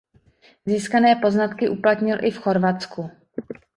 Získané 0.65 1.15
poznatky 1.15 1.69
uplatnil 1.69 2.17
i 2.25 2.31
v 2.31 2.37
Chorvatsku. 2.37 3.11